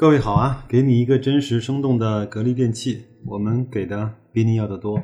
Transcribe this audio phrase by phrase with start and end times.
[0.00, 4.98] 各位好啊，给你一个真实生动的格力电器，我们给的比你要的多。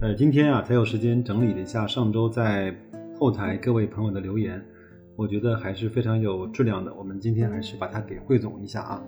[0.00, 2.74] 呃，今天啊才有时间整理了一下上周在
[3.18, 4.64] 后台各位朋友的留言，
[5.16, 6.94] 我觉得还是非常有质量的。
[6.94, 9.02] 我们今天还是把它给汇总一下啊。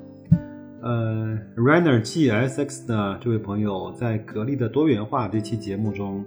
[0.83, 6.25] 呃，Rainer GSX 的这位朋友在格力的多元化这期节目中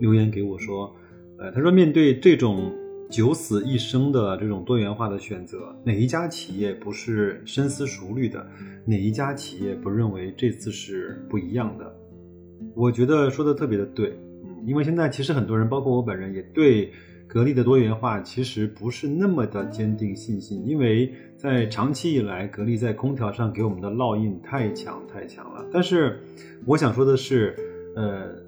[0.00, 0.94] 留言给我说，
[1.38, 2.72] 呃，他说面对这种。
[3.10, 8.46] 九死一生的这种多元化的选择，哪一家企业不是深思熟虑的？
[8.84, 11.90] 哪一家企业不认为这次是不一样的？
[12.74, 16.92] 我觉得说的特别的对，嗯，因为现在其实很多人，包括我本人，也对
[17.26, 25.64] 格力的多元化其实不是那么的坚定信心，因为在长期以来，格力在空调上给我们的烙印太强太强了。
[25.72, 26.20] 但是
[26.66, 27.56] 我想说的是，
[27.96, 28.47] 呃。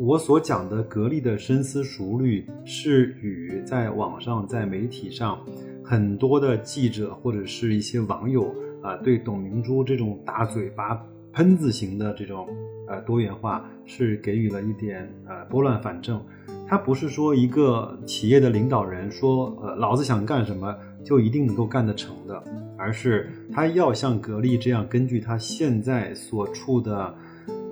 [0.00, 5.44] 我所讲的格力的深思熟虑，是与在网上、在媒体上
[5.84, 12.46] 很多的记者或者是一些网友啊，对董明珠这种大嘴巴喷子型的这种
[12.86, 16.24] 呃多元化，是给予了一点呃拨乱反正。
[16.68, 22.40] 他不是说一个企业的领导人说呃老子想干什么就一定能够干得成的，
[22.76, 27.12] 而是他要像格力这样，根据他现在所处的。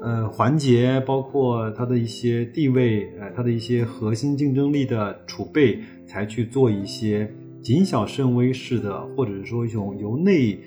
[0.06, 7.28] 呃，环节包括它的一些地位，呃，它的一些核心竞争力的储备，才去做一些
[7.60, 10.60] 谨小慎微式的，或者是说一种由内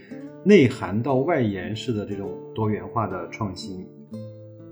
[0.43, 3.87] 内涵到外延式的这种多元化的创新。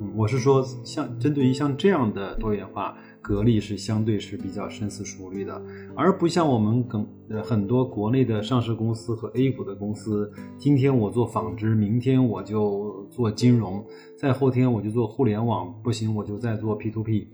[0.01, 2.97] 嗯，我是说，像针对于像这样的多元化。
[3.27, 5.61] 格力是相对是比较深思熟虑的，
[5.97, 13.85] 而不像我们跟呃很多国内的上市公司和 A 股的公司，今天我做纺织，明天我就做金融，
[14.17, 17.27] 再后天我就做互联网，不行我就再做 P to P，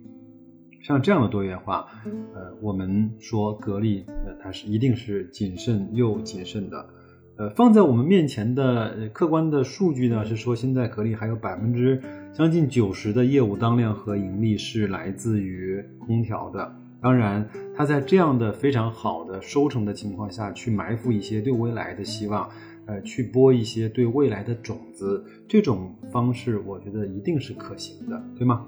[0.82, 1.86] 像这样的多元化，
[2.34, 6.90] 呃，我们说格力，呃，它是一定是谨慎又谨慎的。
[7.36, 12.02] 呃，放在我们面前的客观的数据呢，是说现在格力还有百分之
[12.34, 16.76] 将近九十的业务当量和盈利是来自于空调的。
[17.00, 22.50] 当然，他在这样的非常好的收成的情况下去埋伏一些对未来的希望，
[22.88, 28.66] 呃，去播一些对未来的种子，这种方式我觉得一定是可行的，对吗？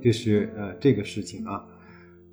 [0.00, 1.62] 这是呃这个事情啊。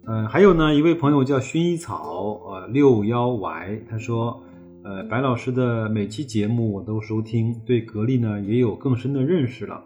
[0.06, 4.42] 呃，还有呢，一位朋友叫薰衣草，呃，六幺 Y，他说。
[4.84, 9.84] 呃，白老师的每期节目我都收听，对格力呢也有更深的认识了，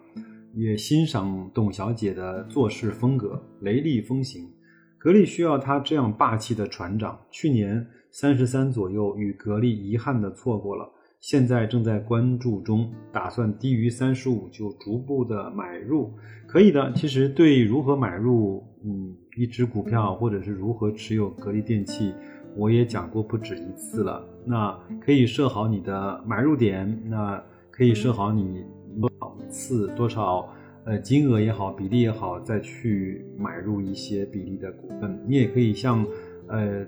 [0.55, 4.49] 也欣赏董小姐的做事风格，雷厉风行。
[4.97, 7.19] 格力需要她这样霸气的船长。
[7.29, 10.89] 去年三十三左右与格力遗憾的错过了，
[11.19, 16.13] 现在正在关注中，打算低于三十五就逐步的买入，
[16.47, 16.93] 可以的。
[16.93, 22.13] 其实对如何买入，嗯，一只股票或者是如何持有格力电器。
[22.55, 28.63] 我也讲过不止一次了，那可以设好你的买入点，那可以设好你
[28.99, 30.47] 多少次、多少
[30.85, 35.19] 呃金额也好、比例也好，再去买入一些比例的股份。
[35.27, 36.05] 你也可以像
[36.47, 36.85] 呃，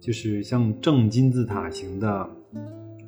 [0.00, 2.30] 就是像正金字塔型的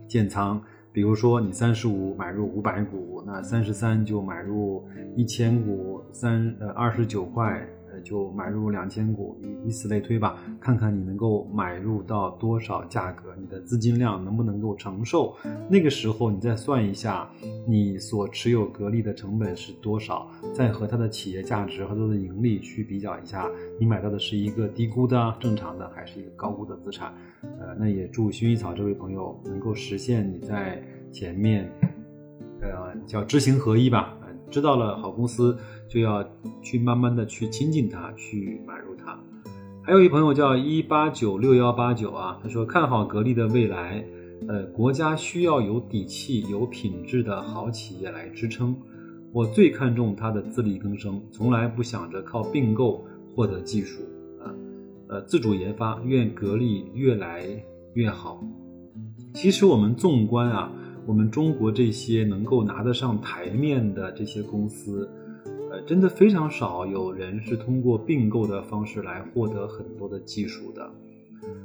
[0.09, 0.61] 建仓，
[0.93, 4.85] 比如说你三十五买入五百股，那三十三就买入
[5.15, 7.67] 一千股，三呃二十九块。
[8.03, 15.35] 就买入两千股，以以此类推吧，看看你能够买入到多少价格，你的资金量能不能够承受？
[15.69, 17.31] 那个时候你再算一下，
[17.67, 27.13] 你所持有格力的成本是多少，再和它的企业价值和它的盈利去比较一下，你买到的是一个低估的正常的，还是一个高估的资产？
[27.43, 31.71] 呃，那也祝薰衣草这位朋友能够实现你在前面，
[32.61, 34.17] 呃，叫知行合一吧。
[34.51, 35.57] 知道了好公司，
[35.89, 36.25] 就要
[36.61, 39.19] 去慢慢的去亲近它，去买入它。
[39.83, 44.05] 还有一朋友叫一八九六幺八九啊，他说看好格力的未来，
[44.49, 48.77] 呃，国家需要有底气、有品质的好企业来支撑。
[49.33, 54.03] 我最看重它的自力更生，从来不想着靠并购获得技术
[54.43, 54.53] 啊，
[55.09, 57.47] 呃，自主研发，愿格力越来
[57.95, 58.43] 越好。
[59.33, 60.73] 其实我们纵观啊。
[61.11, 65.11] 我们中国这些能够拿得上台面的这些公司，
[65.69, 70.89] 呃，真的非常少有人是通过并购的方式来获得很多的技术的。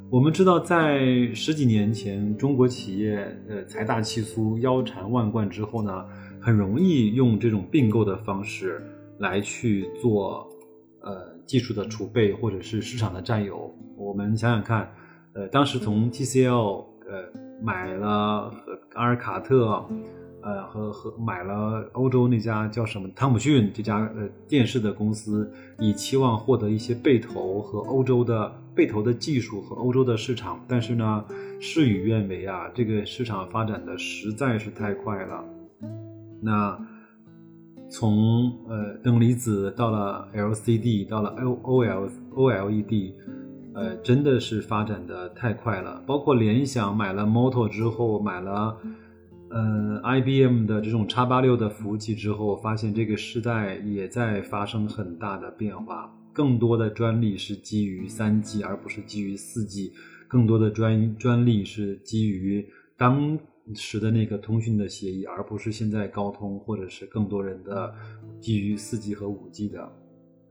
[0.09, 6.03] 我们知道，在十几年前，中国企业呃财大气粗、腰缠万贯之后呢，
[6.41, 8.81] 很容易用这种并购的方式
[9.19, 10.49] 来去做
[11.03, 13.71] 呃技术的储备或者是市场的占有。
[13.95, 14.91] 我们想想看，
[15.33, 17.44] 呃，当时从 TCL 呃。
[17.61, 18.53] 买了
[18.93, 19.85] 阿尔卡特，
[20.41, 31.25] 呃，和和买了欧洲那家叫什么汤姆逊这家呃电视的公司，以期望获得一些被投和欧洲的被投的技术和欧洲的市场，但是呢，
[31.59, 35.43] 事与愿违啊，这个市场发展的实在是太快了。
[36.41, 36.77] 那
[37.89, 43.15] 从呃灯离子到了 LCD，到了 O O L O L E D，
[43.75, 46.01] 呃，真的是发展的太快了。
[46.07, 48.77] 包括联想买了 Moto 之后，买了。
[49.51, 56.11] 嗯，IBM 的这种叉八六的服务器之后，发现这个时代也在发生很大的变化。
[56.33, 59.93] 更多的专利是基于三 G，而不是基于四 G。
[60.27, 62.67] 更多的专专利是基于
[62.97, 63.39] 当
[63.75, 67.93] 时的那个通讯的协议，而不是现在高通或者是更多人的
[68.41, 69.89] 基于四 G 和五 G 的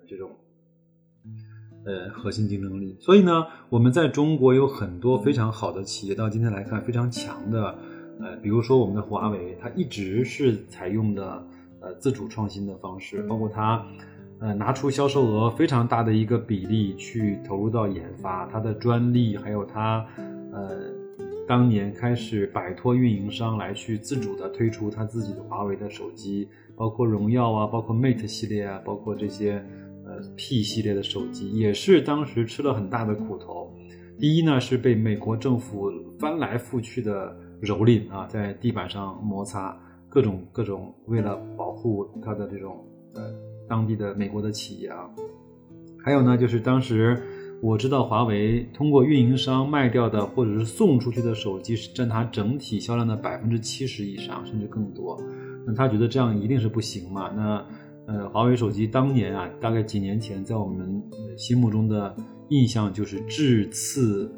[0.07, 0.31] 这种
[1.85, 2.97] 呃核心竞争力。
[3.01, 7.75] 所以呢，我们在中国有很多非常好的企业，到今天来看非常强的。
[8.21, 11.45] 呃，比如说我们的华为，它一直是采用的
[11.81, 13.85] 呃自主创新的方式，包括它
[14.39, 20.07] 呃拿出销售额非常大的一个比例去投入到研发，它的专利，还有它
[20.53, 20.77] 呃
[21.49, 29.61] 当年开始摆脱运营商来去自主的推出它自己的华为的手机，包括荣耀啊，包括 Mate 系列啊，包括这些
[30.37, 33.73] P 系列的手机，也是当时吃了很大的苦头。
[34.19, 37.37] 第一呢，是被美国政府翻来覆去的。
[37.63, 39.75] 蹂躏啊，在地板上摩擦，
[40.11, 42.85] 各种各种，为了保护它的这种
[43.15, 43.23] 呃
[43.67, 45.09] 当地的美国的企业啊，
[46.05, 47.23] 还有呢，就是当时
[47.63, 55.19] 我知道华为通过运营商卖掉的或者是送出去的手机是占它整体销量的百分之七十以上，甚至更多。
[55.67, 57.31] 那他觉得这样一定是不行嘛？
[57.35, 57.65] 那
[58.07, 61.03] 呃，华为手机当年啊，大概几年前在我们
[61.37, 62.15] 心目中的
[62.49, 64.33] 印象就是质次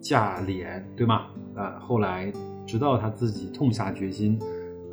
[0.00, 1.26] 价廉，对吗？
[1.54, 2.32] 啊，后来。
[2.64, 4.38] 直到他自己痛下决心，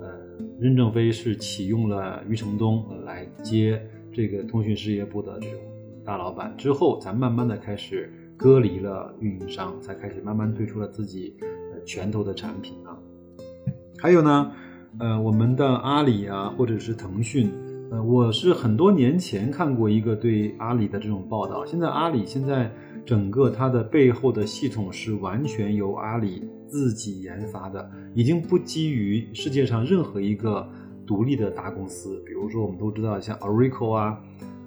[0.02, 0.12] 呃，
[0.60, 3.80] 任正非是启用了余承东来接
[4.12, 5.60] 这个通讯事业部的这种
[6.04, 12.98] 大老板之后，才慢慢的开始割离了运营商，才开始慢慢推出了自己呃拳头的产品啊。
[14.00, 14.52] 还有呢，
[15.00, 17.52] 呃，我们的阿里啊，或者是腾讯，
[17.92, 22.72] 呃，我是很多年前看过一个对阿里的这种报道，现在阿里现在
[23.06, 26.48] 整个它的背后的系统是完全由阿里。
[26.72, 30.70] 自己研发的，已经不基于世界上任何一个
[31.04, 32.22] 独立的大公司。
[32.24, 34.20] 比如说，我们都知道像 Oracle 啊，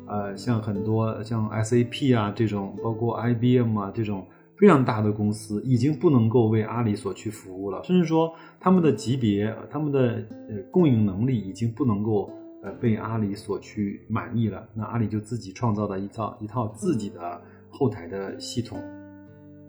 [0.08, 4.26] 呃，像很多像 SAP 啊这种，包括 IBM 啊这种
[4.56, 7.80] 非常大的公司，已经不能够为阿里所去服务了。
[7.84, 10.00] 甚至说，他们的级别、他们的
[10.48, 12.28] 呃供应能力已经不能够
[12.62, 14.66] 呃被阿里所去满意了。
[14.74, 18.78] 那阿里就自己创造了一套一套自己的后台的系统。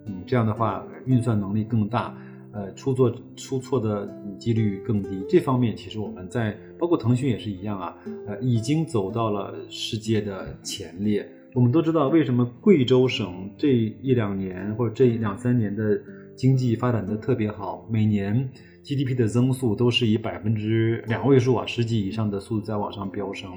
[0.06, 2.13] 嗯，这样的话运算能力更大，
[2.51, 4.07] 呃，出错出错的
[4.38, 5.25] 几率更低。
[5.30, 7.98] 这方面其实我们在包括腾讯也是一样啊，
[8.28, 11.25] 呃，已经走到了世界的前列。
[11.56, 16.01] 我们都知道为什么贵州省这一两年或者这两三年的
[16.36, 18.50] 经济发展的特别好，每年
[18.83, 23.50] GDP 的增速都是以百分之两位数啊，十几以上的速度在往上飙升。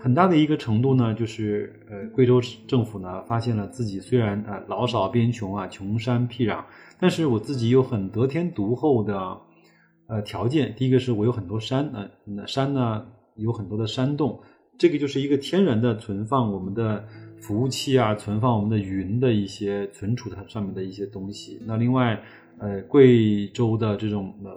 [0.00, 6.64] 很大的一个程度呢，就是呃，贵州政府呢发现了自己虽然呃老少边穷啊，穷山僻壤，
[6.98, 9.38] 但是我自己有很得天独厚的
[10.06, 10.74] 呃条件。
[10.76, 13.06] 第一个是我有很多山，呃，那山呢
[13.36, 14.40] 有很多的山洞，
[14.78, 17.04] 这个就是一个天然的存放我们的
[17.38, 21.60] 服务器啊，存放我们的云的一些存储它上面的一些东西。
[21.66, 22.22] 那另外，
[22.58, 24.50] 呃，贵州的这种呃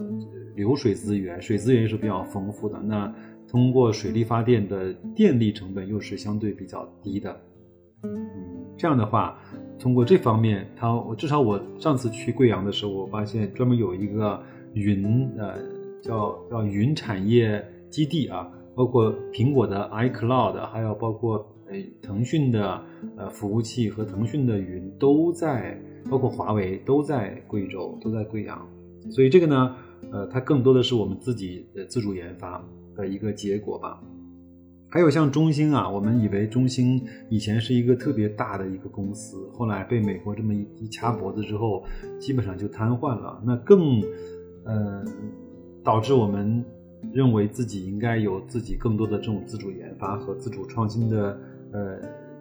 [0.56, 2.80] 流水资源，水资源也是比较丰富的。
[2.81, 3.14] 那
[3.48, 7.36] 通过水力发电的电力成本又是相对比较低的，
[8.04, 8.28] 嗯，
[8.78, 9.40] 这样的话，
[9.80, 14.42] 通过这方面，它我至少我上次去贵阳的时候，我发现专门有一个
[14.74, 15.56] 云，呃，
[16.02, 21.38] 叫叫云产业基地啊，包括苹果的 iCloud，还有包括
[21.69, 22.83] 呃腾讯的
[23.16, 28.68] 呃服务器和腾讯的云都在，包括华为都在贵州，都在贵阳，
[29.11, 29.76] 所以这个呢，
[30.11, 32.64] 呃，它更多的是我们自己的自主研发。
[32.97, 34.02] 的一个结果吧，
[34.90, 36.99] 还有像中兴啊，我们以为中兴
[37.30, 41.85] 以前是一个特别大的一个公司，后来被美国这么一一掐脖子之后，
[42.19, 43.40] 基本上就瘫痪了。
[43.45, 44.02] 那更，
[44.64, 45.06] 呃，
[45.83, 46.66] 导致我们
[47.14, 51.40] 认为自己应该有自己更多的这种自主研发和自主创新的
[51.71, 51.99] 呃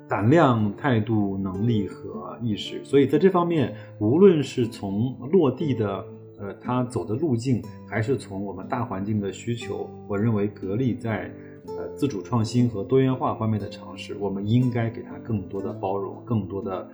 [0.08, 2.84] 胆量、态度、能力和意识。
[2.84, 6.04] 所以在这方面，无论是从落地的。
[6.38, 9.88] 呃，他走的路径还是从我们大环境的需求。
[10.06, 11.32] 我认为格力在
[11.66, 16.86] 呃自主创新和多元化方面的尝试，我们应该给他更多的包容、更多的、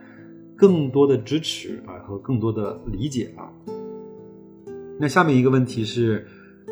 [0.54, 3.50] 更多的支持啊和更多的理解啊。
[5.00, 6.24] 那下面一个问题是，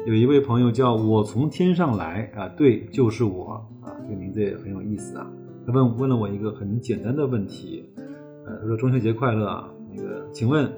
[0.06, 5.28] 有一位朋友叫我从天上来啊，对，就是我啊，这个名字也很有意思啊。
[5.67, 7.85] 他问问了我一个很简单的问题，
[8.47, 10.73] 呃，他说中秋节快乐啊，那个，请问，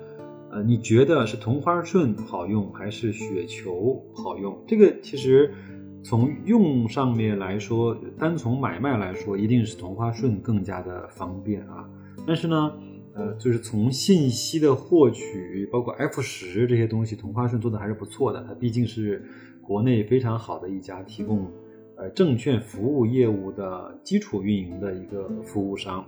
[0.51, 4.63] 呃，你觉得是同花顺好用还是雪球好用？
[4.67, 5.55] 这个其实
[6.03, 11.89] 从用上面来说，单从买卖来说，一定是同花顺更加的方便啊。
[12.27, 12.73] 但是呢，
[13.15, 18.45] 呃，就是从信息的获取，包括 F 十这些东西，同花顺做的还是不错的。
[18.45, 19.25] 它毕竟是
[19.63, 21.51] 国内非常好的一家提供。
[21.97, 26.05] 呃，证券服务业务的基础运营的一个服务商，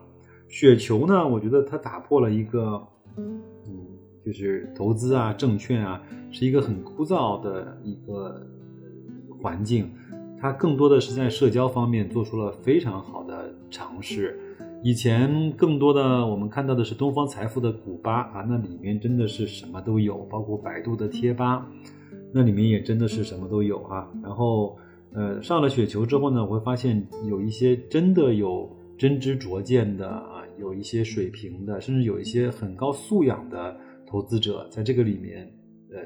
[0.49, 2.83] 雪球呢，我觉得它打破了一个，
[3.17, 3.43] 嗯，
[4.25, 8.45] 就是投资啊，证券啊，是一个很枯燥的一个
[9.41, 9.91] 环境，
[10.41, 14.41] 它更多的是在社交方面做出了非常好的尝试。
[14.83, 21.71] 以前更多的我们看到的是东方财富的股吧啊，那里面真的是什么都有，包括百度的贴吧，
[22.33, 24.76] 那里面也真的是什么都有啊，然后。
[25.14, 28.68] 呃，上了雪球之后呢，我会发现有一些真的有
[28.99, 33.78] 真知灼见的啊，有一些水平的，甚至有一些很高素养的
[34.09, 35.49] 投资者在这个里面，
[35.92, 36.00] 呃，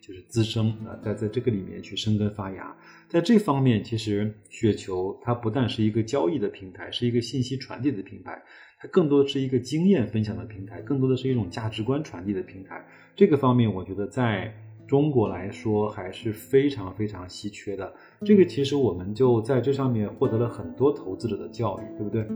[0.00, 2.74] 就是滋生啊，在在这个里面去生根发芽。
[3.08, 8.42] 在这方面，其实雪球它不但是一个交易的平台，是一个信息传递的平台，
[8.78, 12.82] 它更多的是一个经验分享的平台，更多的是一种价值观传递的平台。
[13.14, 14.50] 这个方面，我觉得在。
[14.90, 17.92] 中国来说还是非常非常稀缺的，
[18.24, 22.26] 这个其实我们就在这上面获得了很多投资者的教育，对不对？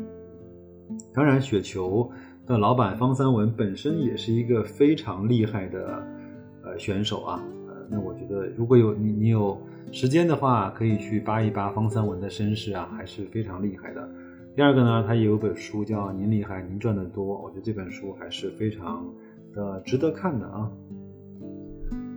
[1.12, 2.08] 当然，雪球
[2.46, 6.06] 的老板方三文本身也是一个非常厉害的
[6.62, 14.08] 呃选手啊，呃，那我觉得如果有你你有时间的话，可以去扒一扒方三文的身世啊，还是非常厉害的。
[14.54, 19.04] 第二个呢，他也有本书叫《您厉害，您赚得多》，我觉得这本书还是非常
[19.52, 20.70] 的值得看的啊。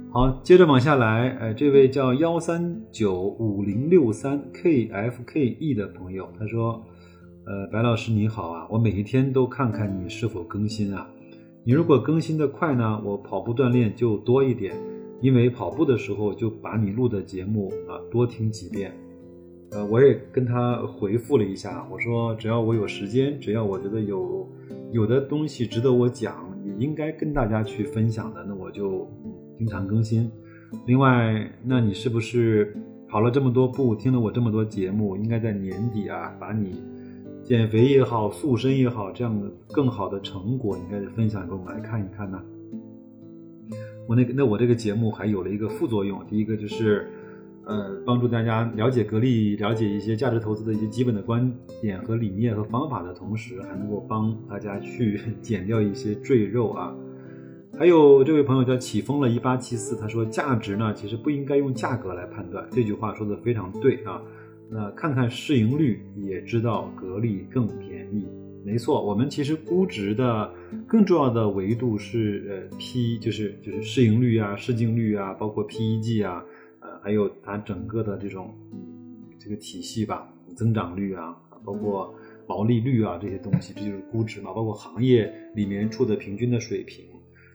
[0.10, 6.82] 好，接着往下来，呃，这位叫幺三九五零六三 kfke 的朋友，他说，
[7.46, 11.06] 呃，白老师你好啊，我每一天都看看你是否更新啊，
[11.66, 14.74] 你如果更新的快呢，我跑步锻炼就多一点，
[15.22, 18.94] 因为跑步的时候就把你录的节目啊多听几遍，
[19.72, 24.50] 呃，我也跟他回复了一下，我说只要我有时间，只要我觉得有
[24.94, 29.06] 有的东西值得我讲，也应该跟大家去分享的，那我就。
[29.58, 30.30] 经常更新，
[30.86, 32.76] 另外，那你是不是
[33.10, 36.84] 跑了这么多步，听了我这么多节目，应该在年底啊，把你
[37.44, 42.40] 减肥也好、塑身也好，这样的更好的成果，应该分享给我们来看一看呢？
[44.08, 47.08] 我那个，那我这个节目还有了一个副作用，第一个就是，
[47.66, 56.96] 呃，帮助大家了解格力，了解一些价值投资的一些基本的观点和理念和方法的同时，还能够帮大家去 减掉一些赘肉啊。
[57.80, 62.68] 还有这位朋友叫起风了，一八七四，他说价值呢，其实不应该用价格来判断。
[62.72, 64.20] 这句话说的非常对啊。
[64.68, 68.26] 那看看市盈率也知道格力更便宜，
[68.66, 69.06] 没错。
[69.06, 70.52] 我们其实估值的
[70.88, 76.44] 更重要的维度是呃 P，就是就是市盈率啊、市净率啊，包括 PEG 啊，
[76.80, 78.56] 呃，还有它整个的这种
[79.40, 82.12] 这个体系吧，增长率啊，包括
[82.48, 84.52] 毛利率啊这些东西，这就是估值嘛。
[84.52, 87.06] 包括行业里面处的平均的水平。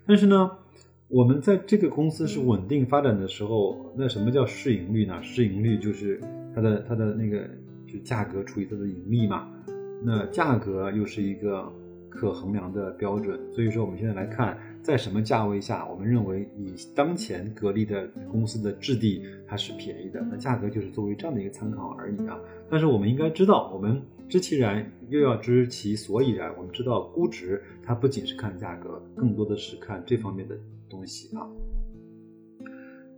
[0.06, 0.50] 但是呢，
[1.09, 5.23] 我们在这个公司是稳定发展的时候，那什么叫市盈率呢？
[5.23, 6.21] 市盈率就是
[6.54, 7.49] 它的它的那个
[7.87, 9.49] 就价格除以它的盈利嘛。
[10.04, 11.71] 那价格又是一个
[12.09, 13.38] 可衡量的标准。
[13.52, 22.37] 所以说，我们现在来看，在什么价位下，我们认为以当前格力的公司的质地它是便宜的，那价格就是作为这样的一个参考而已啊。
[22.68, 24.02] 但是我们应该知道，我们。
[24.32, 26.50] 知其然，又要知其所以然。
[26.56, 30.56] 我们知道，估值它不仅是看价格，更多的是看这方面的
[30.88, 31.44] 东西啊。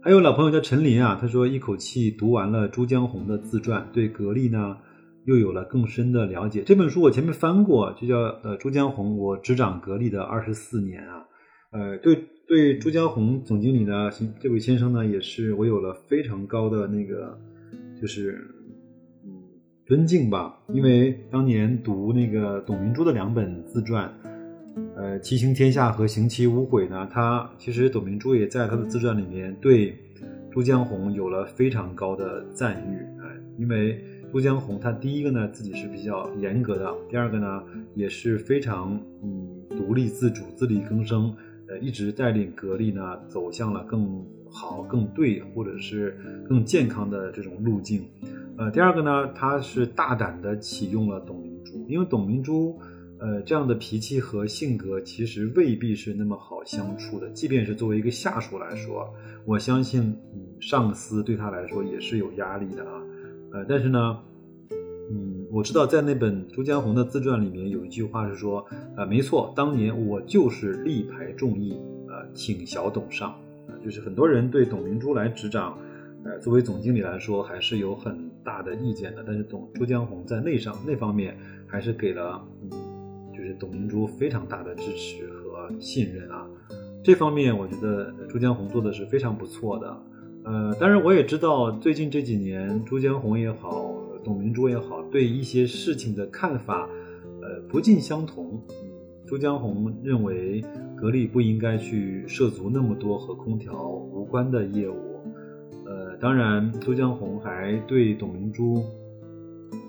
[0.03, 4.77] 还有老朋友叫陈林啊，他说一口气读完了朱江红的自传，对格力呢
[5.25, 6.65] 又有了更深的了解。
[6.65, 11.25] 这本书我前面翻过，就叫呃朱江红，我执掌格力的二十四年啊。
[11.71, 17.39] 呃，对对，朱江红总经理呢，这位先生呢，也是我有了非常高的那个，
[18.01, 18.51] 就是。
[19.87, 24.11] 尊敬吧，因为当年读那个董明珠的两本自传，
[24.97, 29.95] 呃，《骑行天下》和《行棋无悔》呢，他其实董明珠也在他的自传里面对
[30.51, 33.27] 朱江红有了非常高的赞誉，哎，
[33.59, 37.63] 因为朱江红他第一个呢自己是比较严格的，第二个呢
[37.95, 41.37] 也是非常嗯独立自主、自力更生，
[41.69, 46.17] 呃，一直带领格力呢走向了更好、更对或者是
[46.49, 48.09] 更健康的这种路径。
[48.57, 52.79] 呃，第二个呢，他是大胆的启用了董明珠，因为董明珠，
[53.19, 57.29] 呃，这样的脾气和性格其实未必是那么好相处的。
[57.31, 59.13] 即便是作为一个下属来说，
[59.45, 60.17] 我相信
[60.61, 63.03] 上司对他来说也是有压力的啊。
[63.53, 64.19] 呃，但是呢，
[65.11, 68.65] 嗯，我知道在那本朱江红的自传里面有一句话是说，
[68.97, 71.77] 呃，没错，当年我就是力排众议，
[72.09, 73.35] 呃，请小董上，
[73.83, 75.79] 就是很多人对董明珠来执掌，
[76.25, 82.71] 呃，作为总经理来说还是有很大的意见的，但是董朱江红在内上那方面还是给了，嗯，
[83.33, 86.47] 就是董明珠非常大的支持和信任啊，
[87.03, 90.03] 这方面我觉得朱江红做的是非常不错的。
[90.45, 96.89] 呃，当然我也知道，最近这几年朱江红也好，董明珠也好，对一些事情的看法，
[97.41, 98.63] 呃，不尽相同。
[99.27, 100.65] 朱江红认为
[100.97, 105.21] 格力不应该去涉足那么多和空调无关的业务。
[105.87, 108.83] 呃，当然，朱江红还对董明珠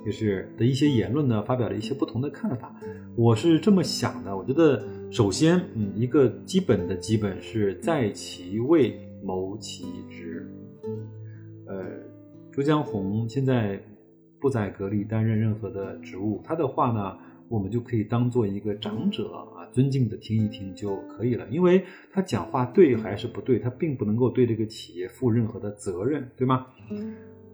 [0.06, 2.76] 就是的一些言论呢，发表了一些不同的看法。
[3.16, 9.00] 我是这么想的，我觉得首先，嗯，一个基本的基本是在其位。
[9.24, 10.48] 谋其职，
[11.66, 11.84] 呃，
[12.52, 13.82] 朱江红现在
[14.40, 21.48] 不在格力担任任何的职务，他的话呢，我们就可以当做一个长者啊，尊敬的听一听就可以了。
[21.50, 26.68] 因为他讲话对还是不对，他并不能够对这个企业负任何的责任，对吗？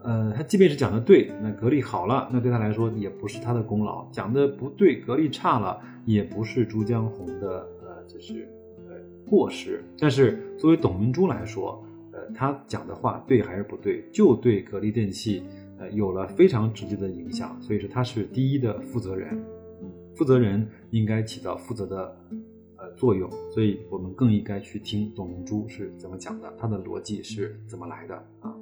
[0.04, 8.48] 呃，他即便是讲的对，那格力好了，那对他来说也不是他的功劳；讲的不对，格力差了，也不是朱江红的呃，就是
[8.88, 8.96] 呃。
[9.30, 11.82] 过失，但是作为董明珠来说，
[12.12, 15.44] 呃，他讲的话对还是不对，就对格力电器，
[15.78, 19.46] 呃，有了非常直接的影响，所以说他是第一的负责人，嗯，
[20.22, 22.16] 负责人应该起到负责的，
[22.78, 28.54] 呃，作用，所以我们更应该去听董明珠是怎么讲的，他的逻辑是怎么来的啊。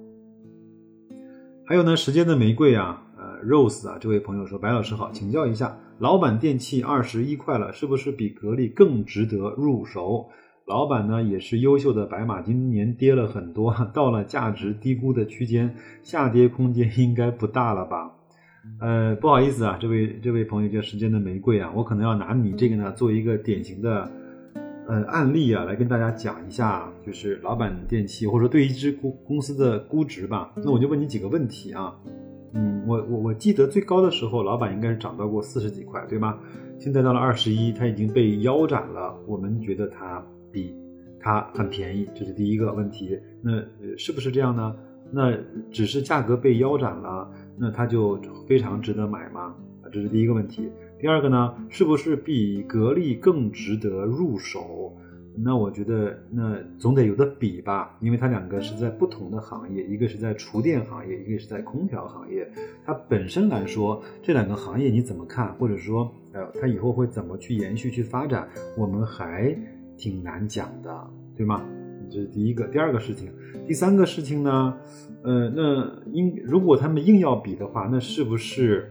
[1.66, 10.30] 还有呢，时间的玫瑰啊，呃，Rose 啊，这位朋友说，白老师好，请教一下，老板电器二十一块了，是不是比格力更值得入手？
[10.66, 18.16] 老板呢也是优秀的白马，今年跌了很多，到了价值低估的区间，下跌空间应该不大了吧？
[18.80, 24.10] 呃，不好意思啊，这位这位朋友叫时间的玫瑰啊，我可能要拿你这个呢做一个典型的
[24.88, 30.54] 呃案例啊，来跟大家讲一下，就是老板电器或者说对一只公公司的估值吧。
[30.58, 31.96] 那我就问你几个问题啊，
[32.54, 36.38] 嗯，我我我记得最高的时候，老板应该是涨到过四十几块，对吗？
[36.78, 40.24] 现在到了二十一，它已经被腰斩了，我们觉得它。
[40.52, 40.74] 比
[41.20, 43.16] 它很便宜，这是第一个问题。
[43.44, 43.52] 那
[44.00, 44.76] 是不是这样呢？
[45.12, 45.32] 那
[45.70, 47.30] 只是价格被腰斩了，
[47.60, 49.54] 那它就非常值得买吗？
[49.84, 50.70] 啊，这是第一个问题。
[50.98, 54.96] 第二个呢，是不是比格力更值得入手？
[55.38, 62.50] 那我觉得那总得有的比吧，因为它两个是在不同的行业，一个是在厨电行业，一个是在空调行业。
[62.86, 65.54] 它本身来说，这两个行业你怎么看？
[65.56, 68.48] 或者说，呃，它以后会怎么去延续、去发展？
[68.78, 69.56] 我们还。
[70.00, 71.62] 挺难讲的，对吗？
[72.10, 72.68] 这是第一个。
[72.68, 73.32] 第二个事情，
[73.68, 74.74] 第三个事情呢？
[75.22, 78.90] 呃，那应如果他们硬要比的话，那是不是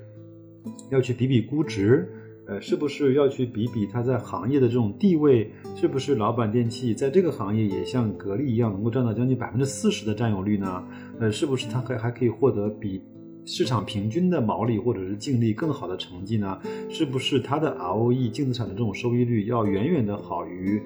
[0.90, 2.08] 要去比比估值？
[2.46, 5.50] 呃，是不是要去比比它在行业的这种地位？
[5.74, 10.82] 是不是老板电器在这个行业也像格力一样，能够占到将近百分之四十的占有率呢？
[11.20, 13.02] 呃，是不是它还还可以获得比
[13.44, 16.58] 市场平均的毛利或者是净利更好的成绩呢？
[16.88, 20.82] 是不是它的 ROE 净资产的这种收益率要远远的好于？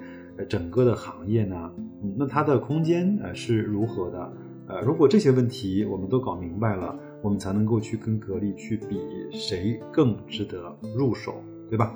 [0.49, 4.33] 整个的行业呢，嗯，那它的空间呃是如何的？
[4.67, 8.97] 呃，如果这些问题我们都搞明白了，我们才能够去跟格力去比
[9.31, 11.35] 谁更值得入手，
[11.69, 11.93] 对吧？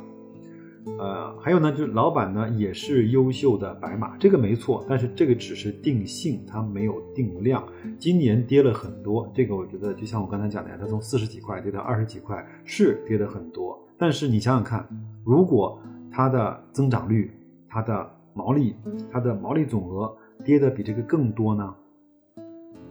[0.99, 7.61] 呃，还有呢，就是老板呢也是优秀的白马，这个没错，但是这个只是定性，它没有定量。
[7.99, 13.77] 今年跌了很多，这个我觉得就像我刚才讲的呀，它从四十几块跌到二十几块，是跌的很多。
[13.97, 14.87] 但是你想想看，
[15.25, 15.77] 如果
[16.09, 17.31] 它的增长率，
[17.67, 18.75] 它的毛利，
[19.11, 21.73] 它的毛利总额跌的比这个更多呢，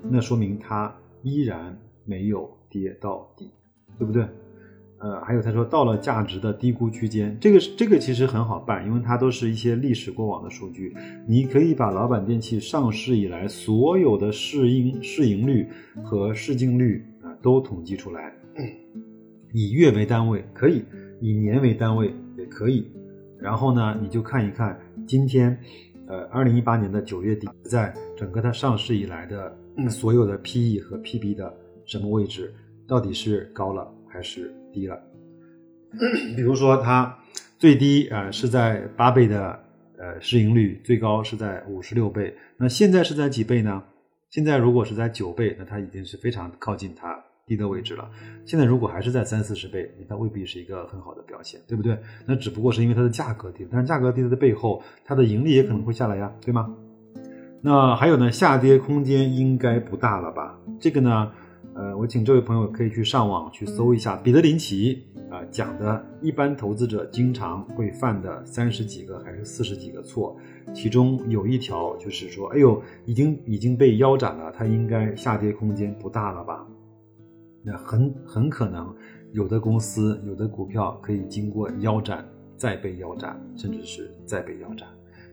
[0.03, 3.49] 那说明它依然没有跌到底，
[3.97, 4.27] 对不对？
[4.99, 10.97] 呃，还有他说到了价值的低估区间，这个这个其实很好办，因为它都是一些历史过往的数据，
[11.29, 15.69] 你可以把老板电器上市以来所有的市盈市盈率
[16.03, 18.33] 和市净率啊都统计出来，
[19.53, 20.83] 以月为单位可以，
[21.21, 22.91] 以年为单位也可以，
[23.39, 24.81] 然后呢你就看一看。
[25.07, 25.57] 今天，
[26.09, 29.57] 呃，二零一八年的九月底，在整个它上市以来的
[29.89, 32.53] 所有的 PE 和 PB 的什么位置，
[32.89, 35.01] 到底是高了还是低了？
[36.35, 37.17] 比如说它
[37.59, 39.59] 最低啊是在八倍的
[39.99, 43.83] 呃市盈率，最高是在五十六倍，那现在是在几倍呢？
[44.29, 47.25] 现在如果是在九倍，那它已经是非常靠近它。
[47.47, 48.11] 低的位置了，
[48.45, 51.97] 现在如果还是在三四十倍，它未必是一个很好的表现，对不对？
[52.27, 56.75] 那只不过是因为它的价格低，但是价格低的背后，它的盈利也可能会下来呀，对吗？
[57.63, 60.59] 那还有呢，下跌空间应该不大了吧？
[60.81, 61.31] 这个呢，
[61.75, 70.37] 呃，我请这位朋友可以去上网去搜一下彼得林奇啊讲的，一般投资者经常会犯的三十几个还是四十几个错，
[70.75, 76.67] 其中有一条就是说，哎呦，已经已经被腰斩了，它应该下跌空间不大了吧？
[77.67, 78.95] 那很很可能，
[79.33, 82.25] 有的公司有的股票可以经过腰斩，
[82.57, 84.87] 再被腰斩，甚至是再被腰斩，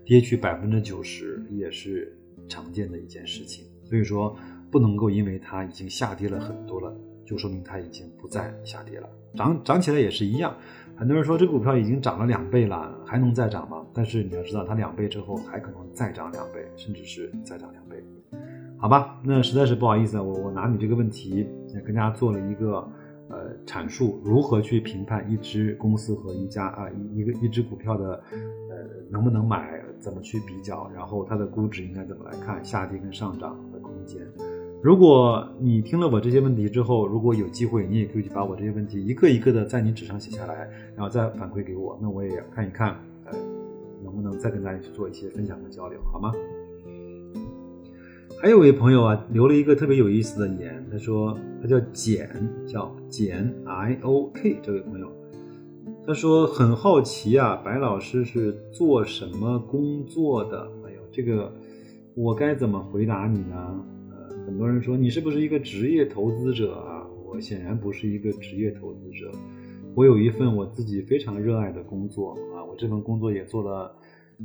[0.03, 2.11] 跌去百分之九十也是
[2.49, 3.65] 常见的一件事情。
[3.83, 4.35] 所以说，
[4.71, 6.91] 不能够因为它已经下跌了很多了，
[7.23, 9.07] 就说明它已经不再下跌了。
[9.35, 10.55] 涨涨起来也是一样，
[10.95, 13.85] 很多人说这股票已经涨了两倍了，还能再涨吗？
[13.93, 17.82] 但是你要知道，它两倍之后还可能再涨两倍，甚至是再涨两倍。
[18.83, 21.47] 好吧，那实在是不好意思，我我拿你这个问题
[21.85, 22.85] 跟大家做了一个
[23.29, 28.75] 呃阐述，如何去评判一只公司和一家啊一一个一只股票的呃
[29.09, 34.21] 能不能买，怎么去比较，然后它的估值应该怎么来看，下跌跟上涨的空间。
[34.83, 43.31] 如果你听了我这些问题之后，如果有机会，你也可以去把我这些问题一个一个的在你纸上写下来，然后再反馈给我，那我也看一看，呃，
[44.03, 46.33] 能不能再跟大家去做一些分享和交流，好吗？
[48.43, 52.29] 还有一位朋友啊，留了一个特别有意思的言，他说他叫简，
[52.67, 55.09] 叫简 I O K 这位朋友，
[56.05, 60.69] 他说很好奇啊，白老师是做什么工作的？
[60.85, 61.53] 哎呦，这个
[62.15, 63.55] 我该怎么回答你呢？
[64.11, 67.07] 呃，很多人说你是不是一个职业投资者啊？
[67.25, 69.31] 我显然不是一个职业投资者，
[69.95, 73.95] 我有一份我自己非常热爱的工作啊，我这份工作也做了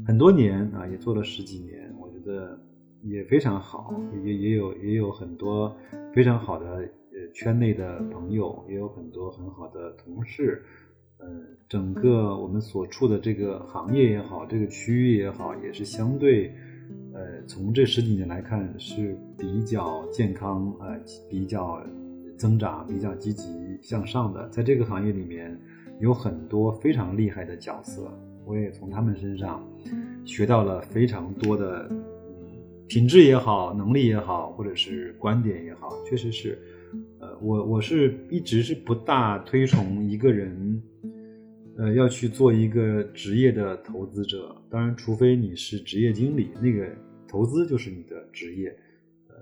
[0.07, 2.57] 很多年啊，也做了十几年，我觉得。
[3.03, 5.75] 也非常好，也也有也有很多
[6.13, 10.63] 非常好的呃圈内的朋友，也有很多很好的同事，
[11.19, 11.27] 呃，
[11.69, 16.53] 整个我们所处的这个行业也好，这个区域也好，也是相对，
[17.15, 20.99] 呃，从这十几年来看是比较健康，呃，
[21.31, 21.81] 比较
[22.37, 24.49] 增长，比较积极向上的。
[24.49, 25.57] 在这个行业里面，
[26.01, 28.13] 有很多非常厉害的角色，
[28.45, 29.65] 我也从他们身上
[30.25, 31.89] 学到了非常多的。
[32.89, 36.59] 品质也好，能力也好，或者是观点也好，确实是，
[37.21, 40.83] 呃，我我是一直是不大推崇一个人，
[41.77, 44.57] 呃，要去做一个职业的投资者。
[44.71, 46.91] 当然，除非你是职业经理，那个
[47.29, 48.71] 投资就是你的职业。
[49.29, 49.35] 呃，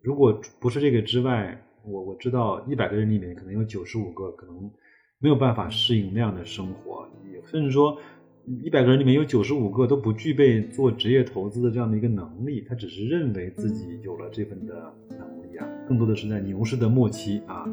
[0.00, 4.70] 如果不是这个之外，我我知道一百个人里面可能有九十五个可能
[5.18, 7.98] 没有办法适应那样的生活，也甚至说。
[8.44, 17.64] 一百个人里面有九十五个都不具备做职业投资的这样的一个能力，他只是认为自己有了这份的能力啊，更多的是在牛市的末期啊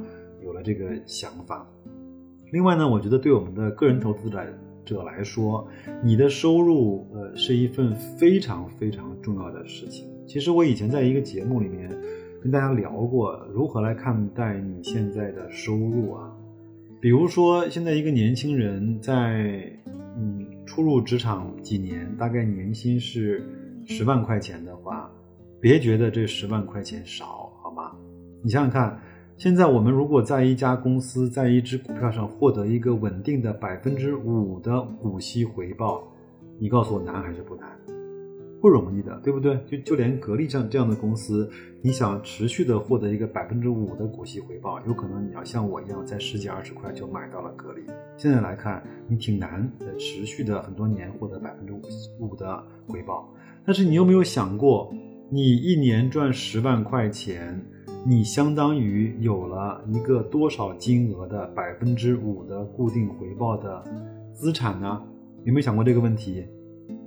[0.43, 1.67] 有了这个想法。
[2.51, 4.45] 另外呢，我觉得对我们的个人投资者
[4.85, 5.67] 者来说，
[6.03, 10.07] 你的收入呃是一份非常非常重要的事情。
[10.27, 11.89] 其实我以前在一个节目里面
[12.43, 16.31] 跟大家聊过，如何来看待你现在的收入啊，
[17.01, 19.67] 比如说现在一个年轻人在
[20.15, 20.38] 嗯。
[20.69, 23.43] 初入职场几年，大概年薪是
[23.87, 25.09] 十万块钱的话，
[25.59, 27.91] 别觉得这十万块钱少，好吗？
[28.43, 29.01] 你想想看，
[29.35, 36.03] 现在我们如果在一家公司，在一只股票上获得一个稳定的百分之五的股息回报，
[36.59, 37.67] 你告诉我难还是不难？
[38.61, 39.57] 不容易的，对不对？
[39.65, 41.49] 就就连格力这样这样的公司，
[41.81, 47.81] 你想持续的获得一个百分之五的股息回报，有可能你要像我一样，在十几二十块就买到了格力。
[48.17, 51.81] 现在来看，你挺难的，持续的很多年获得百分之五
[52.19, 53.33] 五的回报。
[53.65, 54.93] 但是你有没有想过，
[55.29, 57.63] 你一年赚十万块钱，
[58.05, 63.83] 你相当于有了一个多少金额的百分之五的固定回报的
[64.33, 65.01] 资产呢？
[65.45, 66.45] 有没有想过这个问题？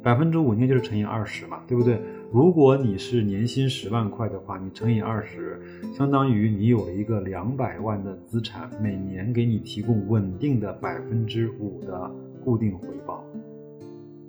[0.02, 2.00] 百分之五应该就是乘以二十嘛，对不对？
[2.32, 5.60] 如果你是年薪十万块的话，你乘以二十，
[5.94, 12.10] 相当于你有了一个两百万的资产，每年给你提供稳定的百分之五的
[12.44, 13.24] 固定回报。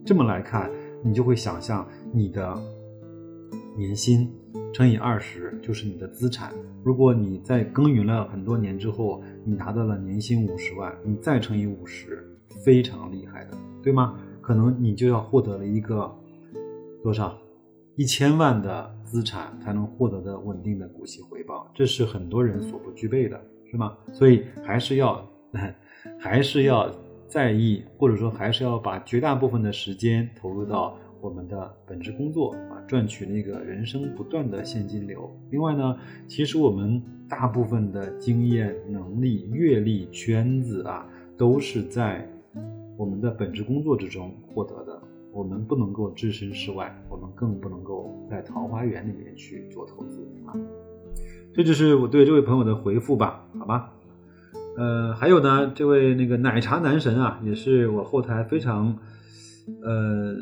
[0.05, 0.69] 这么来看，
[1.01, 2.53] 你就会想象你的
[3.77, 4.29] 年薪
[4.73, 6.51] 乘以二十就是你的资产。
[6.83, 12.21] 如果你在耕耘了很多年之后，你拿到了年薪五十万，你再乘以五十，
[12.65, 14.19] 非常厉害的，对吗？
[14.43, 16.13] 可能你就要获得了一个
[17.01, 17.35] 多少
[17.95, 23.39] 一千万的资产才能获得的稳定的股息回报，这是很多人所不具备的，
[23.71, 23.95] 是吗？
[24.11, 25.25] 所以还是要
[26.19, 26.91] 还是要
[27.25, 35.33] 在意，或者说还是要把绝大部分的时间投入到我们的本职工作啊，赚取那个人生不断的现金流。
[35.51, 42.27] 另外呢，其实我们大部分的经验、能力、阅历、圈子啊，都是在。
[42.97, 45.01] 我们的本职工作之中获得的，
[45.31, 50.53] 我们不能够置身事外，我们更不能够在桃花源里面去做投资啊。
[51.53, 53.91] 这就是我对这位朋友的回复吧，好吧？
[54.75, 58.97] 呃，还有呢，这位那个奶茶男神啊，也是我后台非常
[59.81, 60.35] 呃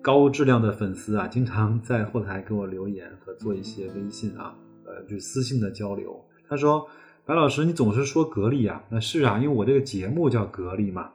[0.00, 6.20] 高质量的粉丝啊，经常在后台给我留言和做一些微信啊，呃，就私信的交流。
[6.48, 6.86] 他说
[7.26, 11.10] ：“白老师，你总是说格力啊，那是啊，因为我这个节目叫格力嘛。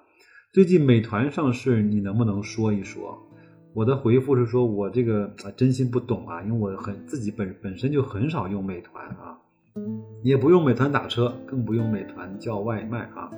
[0.54, 3.18] 最近美团上市，你能不能说一说？”
[3.76, 9.38] 我的回复是说，我这个真心不懂啊，因为我很自己本本身就很少用美团啊，
[10.24, 13.30] 也不用美团打车，更不用美团叫外卖啊。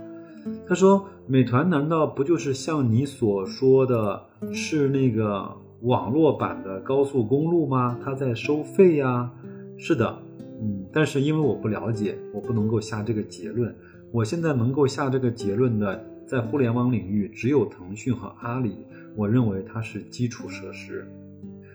[0.66, 8.00] 他说，美团难道不就是像你所说的是那个网络版的高速公路吗？
[8.02, 9.30] 它在收费呀？
[9.78, 10.18] 是的，
[10.62, 13.76] 嗯，但是因为我不了解，我不能够下这个结论。
[14.12, 18.86] 我现在能够下这个结论的，在互联网领域只有腾讯和阿里。
[19.16, 21.12] 我认为它是基础设施，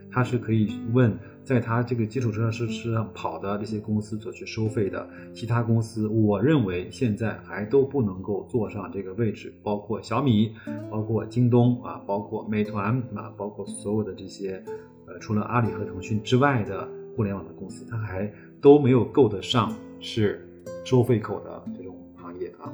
[0.09, 1.13] 它是可以问
[1.43, 10.55] 在它这个基础设施上跑的这些公司所去收费的，其他公司我认为现在还都不能够坐上这个位置，包括小米，
[10.89, 14.63] 包括京东啊，包括美团啊，包括所有的这些，
[15.09, 20.49] 呃，除了阿里和腾讯之外的互联网的公司，它还都没有够得上是
[20.85, 22.73] 收费口的这种行业啊。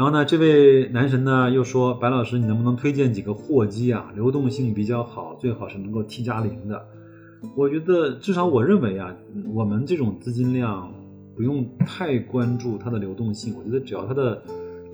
[0.00, 4.10] 然后呢，这位男神呢又说：“白老师，你能不能推荐几个货基啊？
[4.14, 6.82] 流动性比较好，最好是能够 T 加零的。
[7.54, 9.14] 我觉得至少我认为啊，
[9.52, 10.90] 我们这种资金量
[11.36, 13.54] 不用太关注它的流动性。
[13.58, 14.42] 我觉得只要它的，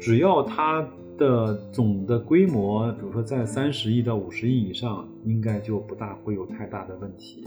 [0.00, 0.84] 只要它
[1.16, 7.44] 的总的规模，比如说在三十亿到五十亿以上，应该就不大会有太大的问题。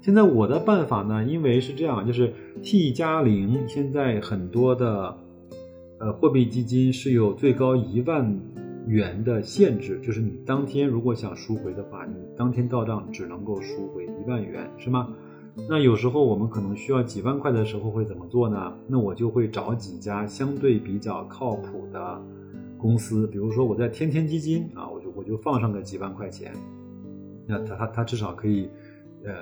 [0.00, 5.14] 现在我的办法呢，因为是这样，就是 T 加零，现在很多的。”
[6.02, 8.36] 呃，货币基金是有最高一万
[8.88, 15.14] 元的限制，就是你当天如果想赎回的话，你当天到账只能够赎回一万元，是吗？
[15.68, 18.76] 那有时候我们可能需要几万块的时候会怎么做呢？
[18.88, 22.20] 那我就会找几家相对比较靠谱的
[22.76, 26.52] 公司，比如说我在天天基金啊，我就我就放上个几万块钱，
[27.46, 28.68] 那他他他至少可以，
[29.24, 29.32] 呃，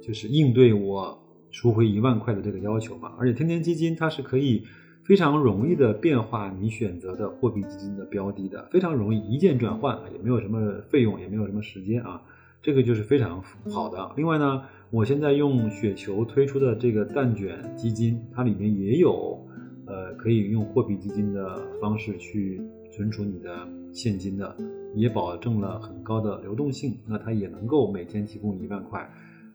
[0.00, 1.18] 就是应对我
[1.50, 3.12] 赎回一万块的这个要求嘛。
[3.18, 4.62] 而且天天基金它是可以。
[5.06, 12.20] 非常容易的变化你选择的货币基金的标的的，非常容易一键转换，也没有什么费用，也没有什么时间啊，
[12.60, 13.40] 这个就是非常
[13.70, 14.10] 好的。
[14.16, 19.40] 另外呢，我现在用雪球推出的这个蛋卷基金，它里面也有，
[19.86, 24.56] 呃，可以用货币基金的方式去存储你的现金的，
[24.96, 29.08] 也保证了很高的流动性，那它也能够每天提供一万块。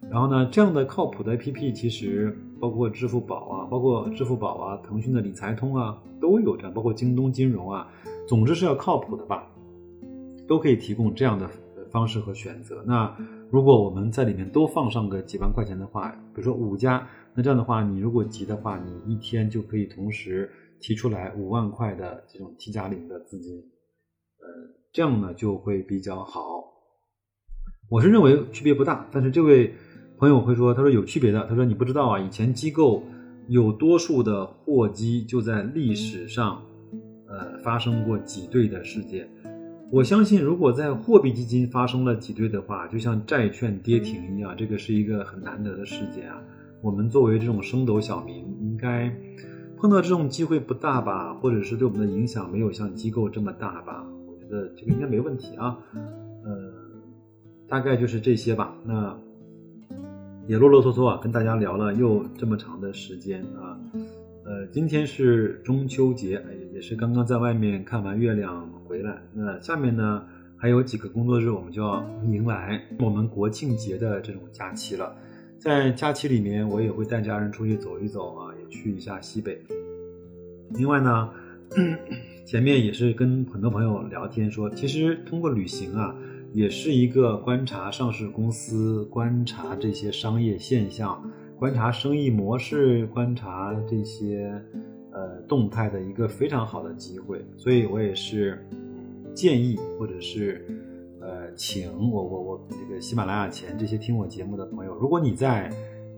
[0.09, 7.87] 然后呢，这样的靠谱的 APP 其实包括支付宝啊，包括支付宝啊，腾讯的理财通啊都有这样，包括京东金融啊，
[8.27, 9.47] 总之是要靠谱的吧，
[10.47, 11.49] 都可以提供这样的
[11.91, 12.83] 方式和选择。
[12.85, 13.15] 那
[13.49, 23.55] 如果我们在里面都放上个几万块钱的话，比如说五家，那这样的话，你如果急的话，你一天就可以同时提出来五万块的这种 T 加零的资金，
[24.39, 24.47] 呃，
[24.91, 26.65] 这样呢就会比较好。
[27.89, 29.73] 我是认为区别不大，但是这位。
[30.21, 31.47] 朋友会说：“他说有区别的。
[31.47, 33.01] 他说你不知道啊，以前机构
[33.47, 36.61] 有多数的货基就在历史上，
[37.27, 39.27] 呃，发生过挤兑的事件。
[39.91, 46.39] 我相信，如果在货币基金发生了挤兑的话，就像债券跌停一样，这个是一个很难得的事件啊。
[46.83, 49.11] 我们作为这种升斗小民，应该
[49.75, 51.33] 碰到这种机会不大吧？
[51.33, 54.05] 或者是对我们的影响没有像机构这么大吧？
[54.27, 55.79] 我觉得这个应该没问题啊。
[56.43, 56.71] 呃，
[57.67, 58.75] 大概就是这些吧。
[58.85, 59.17] 那。”
[60.47, 63.79] 也啰啰嗦嗦啊，跟大家聊了又这么长的时间啊，
[64.43, 69.21] 呃，今天是中秋节，也是刚刚在外面看完月亮回来。
[69.33, 70.25] 那下面呢，
[70.57, 75.15] 还有几个工作日，我们就要迎来我们国庆节的这种假期了。
[75.57, 79.61] 在假期里面，我也会带家人出去走一走啊，也去一下西北。
[80.71, 81.29] 另外呢，
[82.45, 86.15] 前面也是跟很多朋友聊天说，其实通过旅行啊。
[86.53, 91.21] 也是一个观察上市公司、观察这些商业现象、
[91.57, 94.53] 观察生意模式、观察这些
[95.11, 98.63] 呃动态的一个非常好的机会，所以我也是
[99.33, 100.65] 建议或者是
[101.19, 105.71] 呃请我我我这个喜马拉雅前这些听我节目的朋友，如果你在。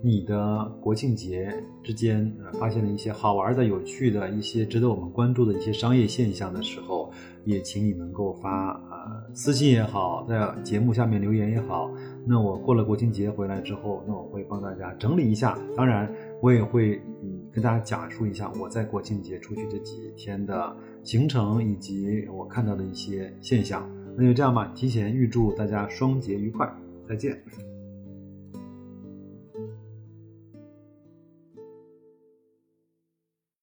[0.06, 1.50] 你的国庆节
[1.82, 7.10] 之间，呃，发现了一些好玩的、有趣的一些值得我们关注的一些商业现象的时候，
[7.46, 8.93] 也请你能够发呃
[9.32, 11.90] 私信也好，在节目下面留言也好。
[12.26, 15.58] 那我过了国庆节回来之后，那我会帮大家整理一下。
[15.76, 23.88] 当然，我也会嗯跟大家讲述一下我在国庆节出去这几天的行程，以及我看到的一些现象。
[24.16, 26.72] 那就这样吧，提前预祝大家双节愉快，
[27.08, 27.42] 再见。